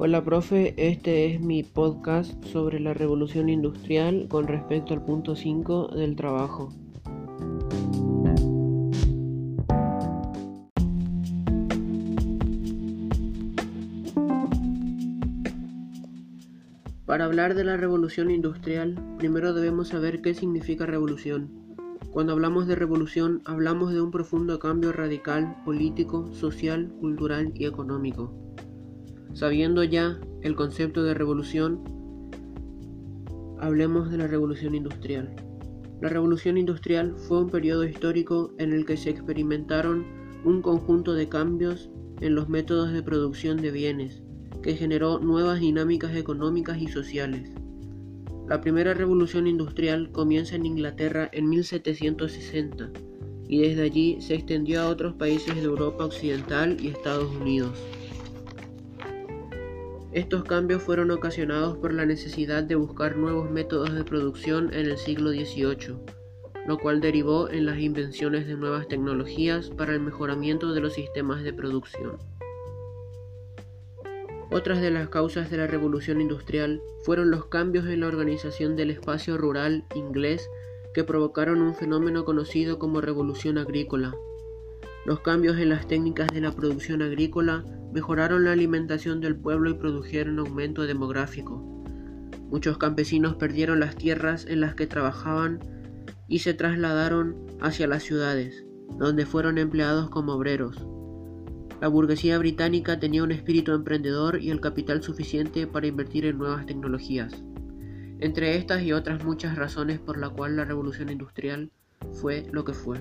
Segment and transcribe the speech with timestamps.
[0.00, 5.88] Hola profe, este es mi podcast sobre la revolución industrial con respecto al punto 5
[5.88, 6.72] del trabajo.
[17.04, 21.50] Para hablar de la revolución industrial, primero debemos saber qué significa revolución.
[22.12, 28.47] Cuando hablamos de revolución, hablamos de un profundo cambio radical, político, social, cultural y económico.
[29.34, 31.80] Sabiendo ya el concepto de revolución,
[33.60, 35.34] hablemos de la revolución industrial.
[36.00, 40.06] La revolución industrial fue un periodo histórico en el que se experimentaron
[40.44, 44.22] un conjunto de cambios en los métodos de producción de bienes,
[44.62, 47.50] que generó nuevas dinámicas económicas y sociales.
[48.48, 52.90] La primera revolución industrial comienza en Inglaterra en 1760
[53.48, 57.72] y desde allí se extendió a otros países de Europa Occidental y Estados Unidos.
[60.12, 64.96] Estos cambios fueron ocasionados por la necesidad de buscar nuevos métodos de producción en el
[64.96, 65.98] siglo XVIII,
[66.66, 71.42] lo cual derivó en las invenciones de nuevas tecnologías para el mejoramiento de los sistemas
[71.42, 72.16] de producción.
[74.50, 78.90] Otras de las causas de la revolución industrial fueron los cambios en la organización del
[78.90, 80.48] espacio rural inglés
[80.94, 84.14] que provocaron un fenómeno conocido como revolución agrícola.
[85.04, 89.74] Los cambios en las técnicas de la producción agrícola mejoraron la alimentación del pueblo y
[89.74, 91.62] produjeron aumento demográfico.
[92.50, 95.60] Muchos campesinos perdieron las tierras en las que trabajaban
[96.28, 98.64] y se trasladaron hacia las ciudades,
[98.98, 100.86] donde fueron empleados como obreros.
[101.80, 106.66] La burguesía británica tenía un espíritu emprendedor y el capital suficiente para invertir en nuevas
[106.66, 107.44] tecnologías.
[108.20, 111.70] Entre estas y otras muchas razones por la cual la revolución industrial
[112.12, 112.98] fue lo que fue.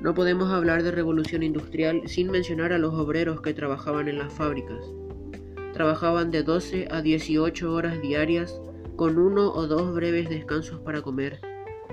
[0.00, 4.32] No podemos hablar de revolución industrial sin mencionar a los obreros que trabajaban en las
[4.32, 4.84] fábricas.
[5.72, 8.60] Trabajaban de 12 a 18 horas diarias
[8.96, 11.40] con uno o dos breves descansos para comer.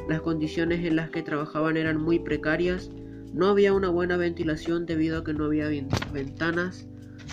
[0.07, 2.91] Las condiciones en las que trabajaban eran muy precarias,
[3.33, 5.69] no había una buena ventilación debido a que no había
[6.13, 6.87] ventanas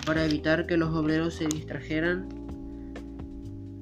[0.05, 2.27] para evitar que los obreros se distrajeran.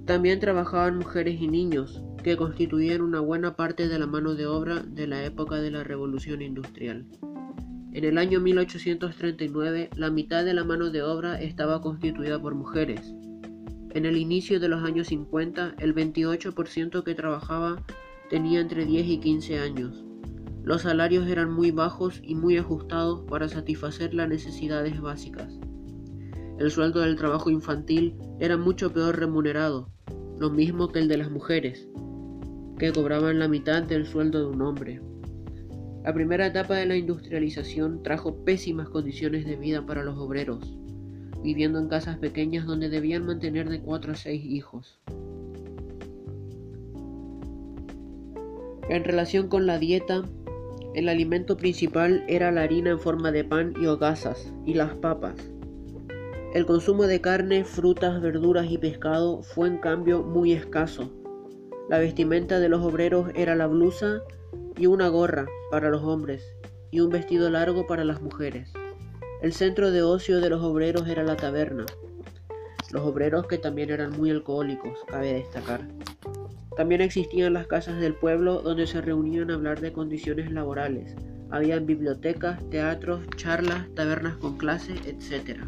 [0.06, 4.84] También trabajaban mujeres y niños, que constituían una buena parte de la mano de obra
[4.84, 7.06] de la época de la Revolución Industrial.
[7.94, 13.14] En el año 1839, la mitad de la mano de obra estaba constituida por mujeres.
[13.92, 17.84] En el inicio de los años 50, el 28% que trabajaba
[18.30, 20.04] tenía entre 10 y 15 años.
[20.64, 25.58] Los salarios eran muy bajos y muy ajustados para satisfacer las necesidades básicas.
[26.60, 29.90] El sueldo del trabajo infantil era mucho peor remunerado,
[30.38, 31.90] lo mismo que el de las mujeres,
[32.80, 35.02] que cobraban la mitad del sueldo de un hombre.
[36.04, 40.78] La primera etapa de la industrialización trajo pésimas condiciones de vida para los obreros,
[41.44, 45.00] viviendo en casas pequeñas donde debían mantener de 4 a 6 hijos.
[48.90, 50.24] En relación con la dieta,
[50.96, 55.36] el alimento principal era la harina en forma de pan y hogazas y las papas.
[56.56, 61.12] El consumo de carne, frutas, verduras y pescado fue en cambio muy escaso,
[61.90, 64.22] la vestimenta de los obreros era la blusa
[64.78, 66.54] y una gorra para los hombres
[66.92, 68.72] y un vestido largo para las mujeres.
[69.42, 71.88] El centro de ocio de los obreros era la taberna.
[72.92, 75.88] Los obreros que también eran muy alcohólicos, cabe destacar.
[76.78, 81.16] También existían las casas del pueblo donde se reunían a hablar de condiciones laborales.
[81.50, 85.62] Había bibliotecas, teatros, charlas, tabernas con clase, etc.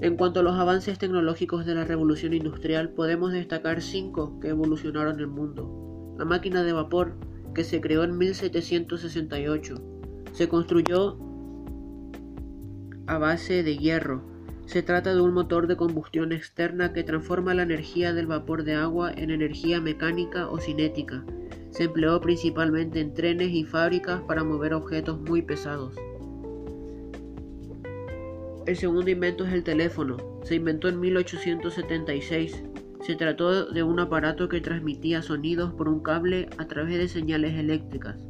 [0.00, 5.20] En cuanto a los avances tecnológicos de la revolución industrial, podemos destacar cinco que evolucionaron
[5.20, 6.14] el mundo.
[6.18, 7.14] La máquina de vapor,
[7.54, 9.74] que se creó en 1768,
[10.32, 11.16] se construyó
[13.06, 14.22] a base de hierro.
[14.66, 18.74] Se trata de un motor de combustión externa que transforma la energía del vapor de
[18.74, 21.24] agua en energía mecánica o cinética.
[21.70, 25.94] Se empleó principalmente en trenes y fábricas para mover objetos muy pesados.
[28.66, 30.16] El segundo invento es el teléfono.
[30.42, 32.64] Se inventó en 1876.
[33.02, 37.58] Se trató de un aparato que transmitía sonidos por un cable a través de señales
[37.58, 38.26] eléctricas.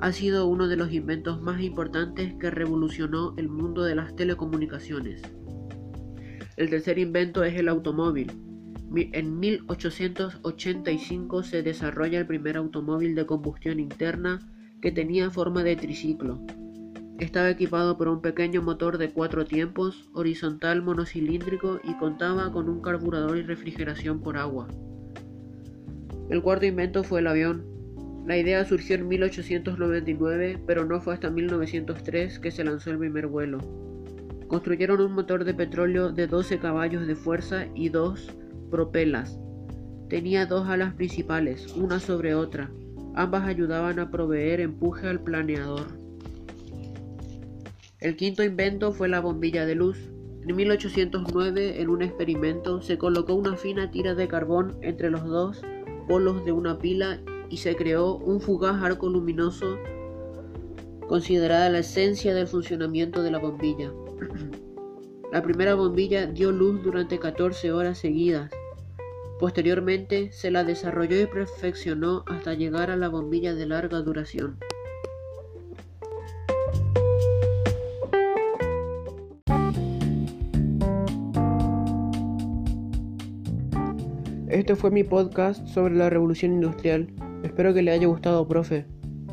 [0.00, 5.22] Ha sido uno de los inventos más importantes que revolucionó el mundo de las telecomunicaciones.
[6.58, 8.30] El tercer invento es el automóvil.
[8.94, 14.46] En 1885 se desarrolla el primer automóvil de combustión interna
[14.82, 16.44] que tenía forma de triciclo.
[17.18, 22.82] Estaba equipado por un pequeño motor de cuatro tiempos, horizontal monocilíndrico y contaba con un
[22.82, 24.68] carburador y refrigeración por agua.
[26.28, 27.64] El cuarto invento fue el avión.
[28.26, 33.28] La idea surgió en 1899, pero no fue hasta 1903 que se lanzó el primer
[33.28, 33.58] vuelo.
[34.48, 38.30] Construyeron un motor de petróleo de 12 caballos de fuerza y dos
[38.70, 39.40] propelas.
[40.10, 42.70] Tenía dos alas principales, una sobre otra.
[43.14, 46.05] Ambas ayudaban a proveer empuje al planeador.
[48.06, 49.98] El quinto invento fue la bombilla de luz.
[50.46, 55.60] En 1809, en un experimento, se colocó una fina tira de carbón entre los dos
[56.06, 57.20] polos de una pila
[57.50, 59.76] y se creó un fugaz arco luminoso
[61.08, 63.92] considerada la esencia del funcionamiento de la bombilla.
[65.32, 68.52] La primera bombilla dio luz durante 14 horas seguidas.
[69.40, 74.58] Posteriormente se la desarrolló y perfeccionó hasta llegar a la bombilla de larga duración.
[84.48, 87.12] Este fue mi podcast sobre la revolución industrial.
[87.42, 88.86] Espero que le haya gustado, profe.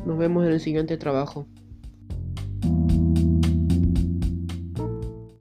[0.04, 1.46] Nos vemos en el siguiente trabajo.